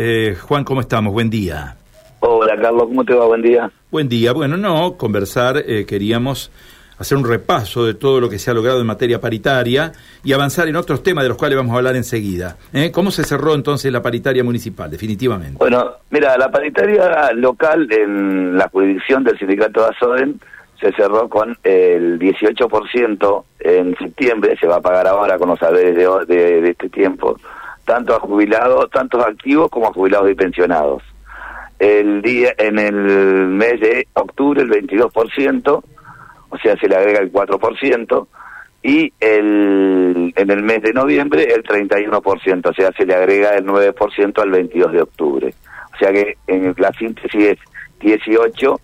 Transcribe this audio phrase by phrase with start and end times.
[0.00, 1.12] Eh, Juan, ¿cómo estamos?
[1.12, 1.74] Buen día.
[2.20, 3.26] Hola, Carlos, ¿cómo te va?
[3.26, 3.68] Buen día.
[3.90, 4.32] Buen día.
[4.32, 6.52] Bueno, no, conversar, eh, queríamos
[6.98, 9.90] hacer un repaso de todo lo que se ha logrado en materia paritaria
[10.22, 12.56] y avanzar en otros temas de los cuales vamos a hablar enseguida.
[12.72, 12.92] ¿eh?
[12.92, 15.58] ¿Cómo se cerró entonces la paritaria municipal, definitivamente?
[15.58, 20.40] Bueno, mira, la paritaria local en la jurisdicción del sindicato de Azoden
[20.80, 25.96] se cerró con el 18% en septiembre, se va a pagar ahora con los saberes
[25.96, 27.36] de, este tiempo,
[27.88, 31.02] tanto a jubilados, tanto activos como a jubilados y pensionados.
[31.78, 32.94] El día, en el
[33.48, 35.82] mes de octubre el 22%,
[36.50, 38.26] o sea, se le agrega el 4%,
[38.82, 43.64] y el, en el mes de noviembre el 31%, o sea, se le agrega el
[43.64, 45.54] 9% al 22 de octubre.
[45.94, 47.58] O sea que en la síntesis es
[48.00, 48.80] 18,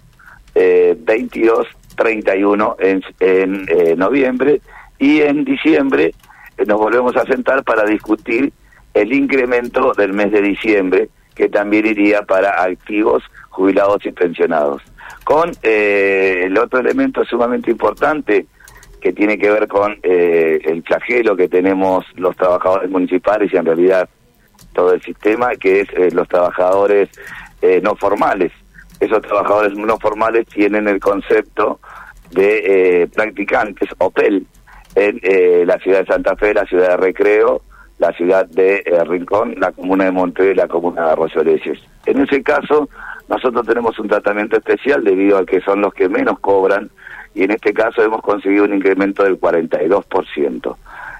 [0.54, 4.62] eh, 22, 31 en, en eh, noviembre
[4.98, 6.12] y en diciembre
[6.56, 8.52] eh, nos volvemos a sentar para discutir
[8.94, 14.82] el incremento del mes de diciembre, que también iría para activos, jubilados y pensionados.
[15.24, 18.46] Con eh, el otro elemento sumamente importante
[19.00, 24.08] que tiene que ver con el flagelo que tenemos los trabajadores municipales y en realidad
[24.72, 27.10] todo el sistema, que es los trabajadores
[27.82, 28.50] no formales
[29.00, 31.80] esos trabajadores no formales tienen el concepto
[32.30, 34.46] de eh, practicantes OPEL
[34.94, 37.62] en eh, la ciudad de Santa Fe, la ciudad de Recreo,
[37.98, 41.78] la ciudad de eh, Rincón, la comuna de Monte y la comuna de Arroyo Leches.
[42.06, 42.88] En ese caso,
[43.28, 46.90] nosotros tenemos un tratamiento especial debido a que son los que menos cobran
[47.34, 50.76] y en este caso hemos conseguido un incremento del 42%.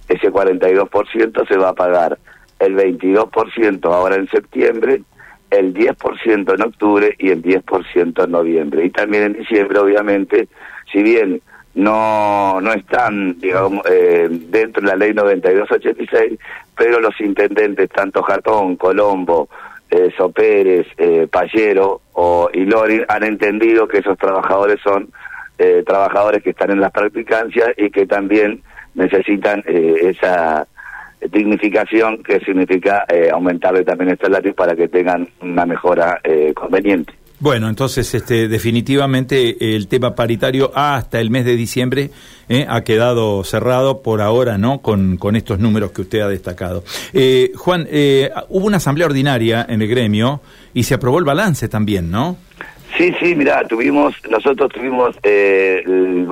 [0.08, 2.19] Ese 42% se va a pagar
[2.58, 5.02] el 22% ahora en septiembre
[5.50, 8.84] el 10% en octubre y el 10% en noviembre.
[8.84, 10.48] Y también en diciembre, obviamente,
[10.92, 11.41] si bien
[11.75, 16.39] no, no están, digamos, eh, dentro de la ley 9286,
[16.77, 19.48] pero los intendentes, tanto Jatón, Colombo,
[19.91, 25.11] eh, Sopérez, eh, Pallero o, y Lorin, han entendido que esos trabajadores son
[25.58, 28.62] eh, trabajadores que están en las practicancias y que también
[28.95, 30.67] necesitan esa
[31.30, 37.14] dignificación que significa eh, aumentarle también el salario para que tengan una mejora eh, conveniente.
[37.44, 42.08] Bueno, entonces este, definitivamente el tema paritario hasta el mes de diciembre
[42.48, 44.80] eh, ha quedado cerrado por ahora, ¿no?
[44.80, 46.84] Con, con estos números que usted ha destacado.
[47.12, 50.40] Eh, Juan, eh, hubo una asamblea ordinaria en el gremio
[50.72, 52.38] y se aprobó el balance también, ¿no?
[52.96, 56.26] Sí, sí, mira, tuvimos, nosotros tuvimos el,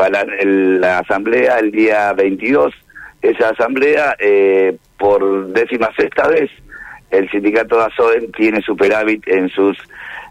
[0.81, 2.73] la asamblea el día 22
[3.21, 6.51] esa asamblea, eh, por décima sexta vez,
[7.11, 9.77] el sindicato de Azoden tiene superávit en sus,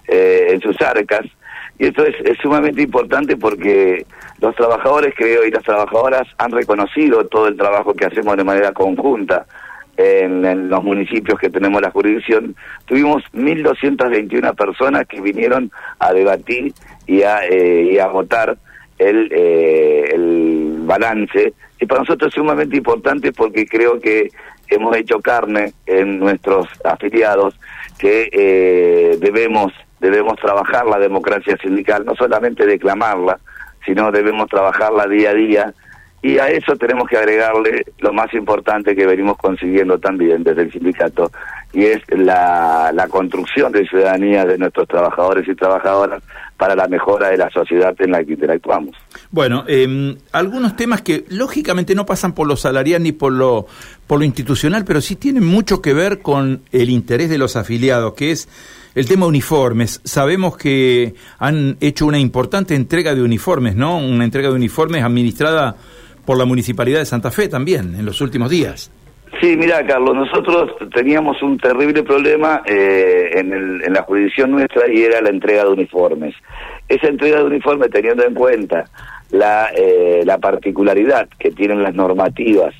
[0.08, 1.26] eh, en sus arcas.
[1.80, 4.06] Y esto es, sumamente importante porque
[4.40, 8.72] los trabajadores, creo, y las trabajadoras han reconocido todo el trabajo que hacemos de manera
[8.72, 9.46] conjunta
[9.98, 12.56] en, los municipios que tenemos la jurisdicción.
[12.86, 16.74] Tuvimos 1.221 personas que vinieron a debatir
[17.08, 18.58] y a, eh, y a votar
[19.00, 24.30] el, el balance y para nosotros es sumamente importante porque creo que
[24.70, 27.60] hemos hecho carne en nuestros afiliados
[27.98, 33.40] que eh, debemos debemos trabajar la democracia sindical, no solamente declamarla,
[33.86, 35.74] sino debemos trabajarla día a día.
[36.24, 40.72] Y a eso tenemos que agregarle lo más importante que venimos consiguiendo también desde el
[40.72, 41.32] sindicato,
[41.72, 46.22] y es la, la construcción de ciudadanía de nuestros trabajadores y trabajadoras
[46.62, 48.96] para la mejora de la sociedad en la que interactuamos.
[49.32, 53.66] Bueno, eh, algunos temas que lógicamente no pasan por lo salarial ni por lo,
[54.06, 58.14] por lo institucional, pero sí tienen mucho que ver con el interés de los afiliados,
[58.14, 58.48] que es
[58.94, 60.02] el tema uniformes.
[60.04, 63.98] Sabemos que han hecho una importante entrega de uniformes, ¿no?
[63.98, 65.76] Una entrega de uniformes administrada
[66.26, 68.92] por la Municipalidad de Santa Fe también en los últimos días.
[69.40, 74.92] Sí, mira, Carlos, nosotros teníamos un terrible problema eh, en, el, en la jurisdicción nuestra
[74.92, 76.36] y era la entrega de uniformes.
[76.90, 78.86] Esa entrega de uniformes, teniendo en cuenta
[79.32, 82.76] la, eh, la particularidad que tienen las normativas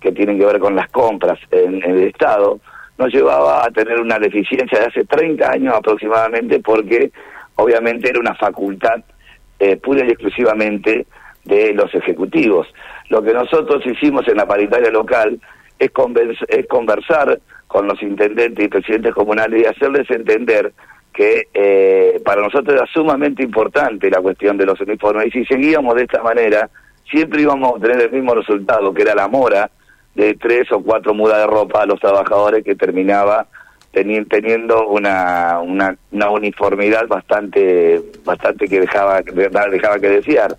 [0.00, 2.58] que tienen que ver con las compras en, el Estado,
[2.98, 7.12] nos llevaba a tener una deficiencia de hace 30 años aproximadamente porque
[7.54, 9.02] obviamente era una facultad
[9.60, 11.06] eh, pura y exclusivamente
[11.44, 12.66] de los ejecutivos.
[13.08, 15.38] Lo que nosotros hicimos en la paritaria local
[15.84, 20.72] es, conversar con los intendentes y presidentes comunales y hacerles entender
[21.12, 25.26] que eh, para nosotros era sumamente importante la cuestión de los uniformes.
[25.26, 26.68] Y si seguíamos de esta manera
[27.10, 29.70] siempre íbamos a tener el mismo resultado que era la mora
[30.14, 33.46] de tres o cuatro mudas de ropa a los trabajadores que terminaba
[33.92, 40.56] teniendo una, una, una uniformidad bastante bastante que dejaba dejaba que desear.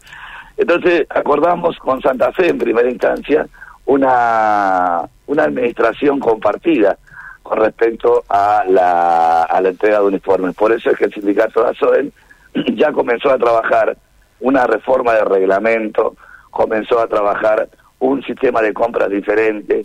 [0.55, 3.47] Entonces acordamos con Santa Fe en primera instancia
[3.85, 5.01] una,
[5.33, 6.97] una administración compartida
[7.41, 10.55] con respecto a la a la entrega de uniformes.
[10.55, 12.13] Por eso es que el sindicato de ASOEN
[12.75, 13.97] ya comenzó a trabajar
[14.39, 16.15] una reforma de reglamento,
[16.51, 17.67] comenzó a trabajar
[17.99, 19.83] un sistema de compras diferente,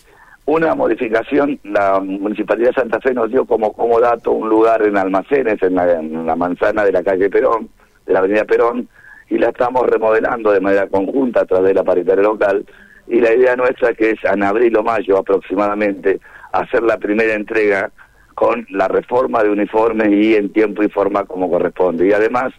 [0.48, 4.96] una modificación, la Municipalidad de Santa Fe nos dio como, como dato un lugar en
[4.96, 7.68] almacenes, en la, manzana de la calle Perón,
[8.06, 8.88] de la avenida Perón,
[9.28, 12.64] y la estamos remodelando de manera conjunta a través de la paritaria local,
[13.08, 16.20] y la idea nuestra que es en abril o mayo aproximadamente
[16.52, 17.90] hacer la primera entrega
[18.34, 22.06] con la reforma de uniformes y en tiempo y forma como corresponde.
[22.06, 22.52] Y además,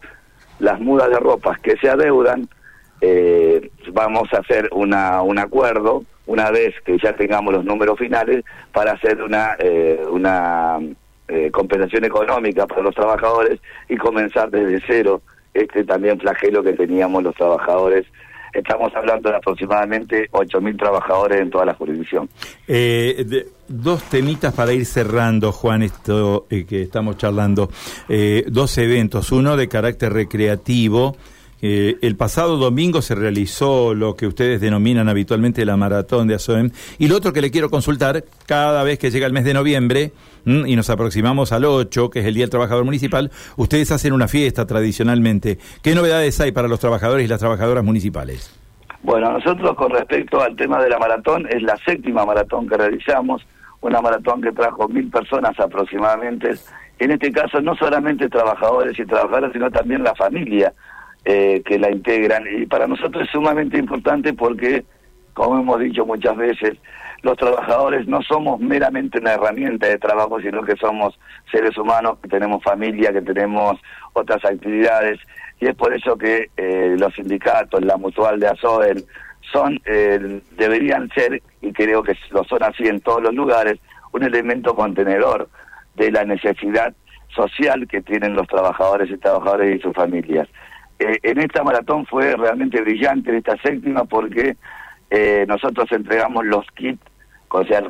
[0.60, 2.50] las mudas de ropas que se adeudan,
[3.02, 8.44] eh, vamos a hacer una, un acuerdo una vez que ya tengamos los números finales
[8.74, 10.80] para hacer una, eh, una
[11.28, 15.22] eh, compensación económica para los trabajadores y comenzar desde cero
[15.54, 18.06] este también flagelo que teníamos los trabajadores.
[18.54, 22.30] Estamos hablando de aproximadamente 8.000 trabajadores en toda la jurisdicción.
[22.68, 27.70] Eh, dos temitas para ir cerrando, Juan, esto que estamos charlando.
[28.48, 31.16] dos eventos, uno de carácter recreativo
[31.62, 36.72] eh, el pasado domingo se realizó lo que ustedes denominan habitualmente la maratón de ASOEM.
[36.98, 40.12] Y lo otro que le quiero consultar, cada vez que llega el mes de noviembre
[40.46, 44.28] y nos aproximamos al 8, que es el Día del Trabajador Municipal, ustedes hacen una
[44.28, 45.60] fiesta tradicionalmente.
[45.84, 48.58] ¿Qué novedades hay para los trabajadores y las trabajadoras municipales?
[49.04, 53.46] Bueno, nosotros con respecto al tema de la maratón, es la séptima maratón que realizamos,
[53.82, 56.52] una maratón que trajo mil personas aproximadamente.
[57.00, 60.74] En este caso, no solamente trabajadores y trabajadoras, sino también la familia
[61.26, 62.46] eh, que la integran.
[62.50, 64.86] Y para nosotros es sumamente importante porque,
[65.34, 66.78] como hemos dicho muchas veces,
[67.22, 71.20] los trabajadores no somos meramente una herramienta de trabajo, sino que somos
[71.52, 73.78] seres humanos, que tenemos familia, que tenemos
[74.14, 75.20] otras actividades.
[75.60, 79.04] Y es por eso que eh, los sindicatos, la mutual de ASOEL,
[79.52, 83.80] son, eh, deberían ser, y creo que lo son así en todos los lugares,
[84.14, 85.50] un elemento contenedor
[85.96, 86.94] de la necesidad
[87.36, 90.48] social que tienen los trabajadores y trabajadoras y sus familias.
[91.00, 94.58] Eh, en esta maratón fue realmente brillante, esta séptima, porque
[95.10, 97.02] eh, nosotros entregamos los kits,
[97.68, 97.82] sea,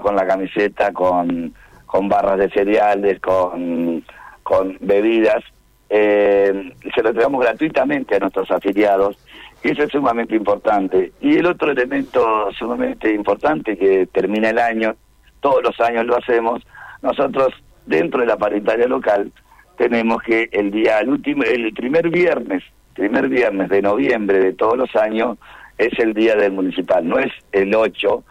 [0.00, 1.52] con la camiseta, con,
[1.86, 4.04] con barras de cereales, con,
[4.42, 5.42] con bebidas,
[5.90, 9.18] eh, se lo entregamos gratuitamente a nuestros afiliados,
[9.62, 11.12] y eso es sumamente importante.
[11.20, 14.94] Y el otro elemento sumamente importante que termina el año,
[15.40, 16.62] todos los años lo hacemos,
[17.02, 17.52] nosotros
[17.86, 19.30] dentro de la paritaria local,
[19.76, 22.62] tenemos que el día, el último, el primer viernes,
[22.94, 25.38] primer viernes de noviembre de todos los años
[25.78, 28.24] es el día del municipal, no es el 8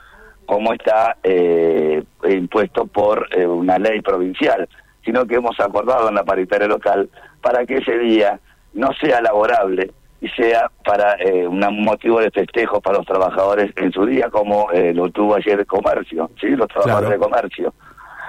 [0.45, 4.67] como está eh, impuesto por eh, una ley provincial,
[5.05, 7.09] sino que hemos acordado en la paritaria local
[7.41, 8.37] para que ese día
[8.73, 13.93] no sea laborable y sea para eh, un motivo de festejo para los trabajadores en
[13.93, 16.49] su día, como lo tuvo ayer el comercio, ¿sí?
[16.49, 17.73] los trabajadores de comercio.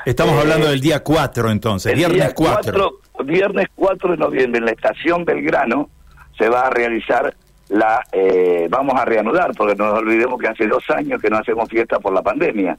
[0.07, 5.25] Estamos hablando del día 4 entonces, viernes 4 viernes 4 de noviembre en la estación
[5.25, 5.91] Belgrano
[6.39, 7.35] se va a realizar
[7.69, 11.39] la, eh, vamos a reanudar, porque no nos olvidemos que hace dos años que no
[11.39, 12.79] hacemos fiesta por la pandemia.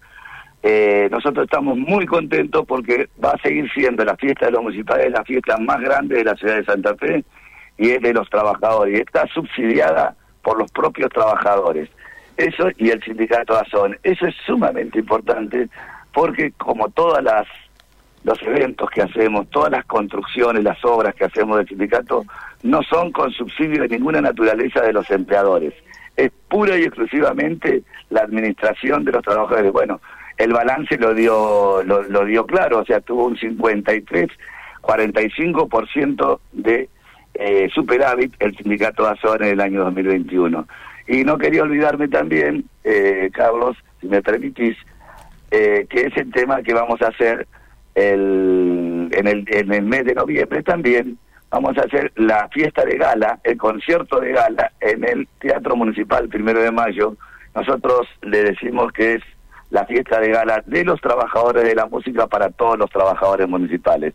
[0.62, 5.12] Eh, nosotros estamos muy contentos porque va a seguir siendo la fiesta de los municipales
[5.12, 7.26] la fiesta más grande de la ciudad de Santa Fe
[7.78, 11.90] y es de los trabajadores y está subsidiada por los propios trabajadores.
[12.38, 13.98] Eso y el sindicato Azón.
[14.04, 15.68] Eso es sumamente importante
[16.14, 17.46] porque como todas las
[18.24, 22.26] los eventos que hacemos, todas las construcciones, las obras que hacemos del sindicato,
[22.64, 25.74] no son con subsidio de ninguna naturaleza de los empleadores.
[26.16, 29.72] Es pura y exclusivamente la administración de los trabajadores.
[29.74, 30.00] Bueno,
[30.38, 34.30] el balance lo dio, lo, dio claro, o sea, tuvo un 53,
[34.82, 36.90] 45% de
[37.34, 40.66] eh, superávit el sindicato Azor en el año 2021.
[41.08, 44.78] Y no quería olvidarme también, eh, Carlos, si me permitís,
[45.52, 47.48] eh, que es el tema que vamos a hacer
[47.96, 51.18] el, en, el, en el mes de noviembre también
[51.50, 56.28] vamos a hacer la fiesta de gala, el concierto de gala en el Teatro Municipal
[56.28, 57.16] primero de mayo.
[57.54, 59.24] Nosotros le decimos que es
[59.70, 64.14] la fiesta de gala de los trabajadores de la música para todos los trabajadores municipales.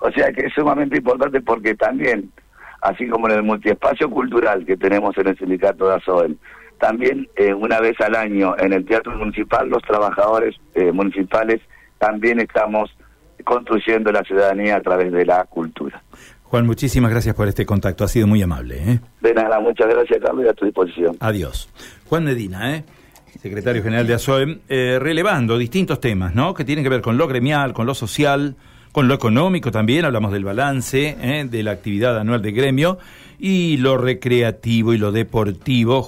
[0.00, 2.32] O sea que es sumamente importante porque también,
[2.80, 6.36] así como en el multiespacio cultural que tenemos en el sindicato de ASOEM,
[6.78, 11.60] también eh, una vez al año en el Teatro Municipal los trabajadores eh, municipales
[11.98, 12.96] también estamos
[13.48, 16.02] construyendo la ciudadanía a través de la cultura.
[16.42, 18.76] Juan, muchísimas gracias por este contacto, ha sido muy amable.
[18.76, 19.00] ¿eh?
[19.22, 21.16] De nada, muchas gracias Carlos y a tu disposición.
[21.20, 21.70] Adiós.
[22.06, 22.84] Juan Medina, ¿eh?
[23.40, 26.52] secretario general de ASOEM, eh, relevando distintos temas, ¿no?
[26.52, 28.54] Que tienen que ver con lo gremial, con lo social,
[28.92, 31.46] con lo económico también, hablamos del balance, ¿eh?
[31.48, 32.98] de la actividad anual de gremio,
[33.38, 36.02] y lo recreativo y lo deportivo.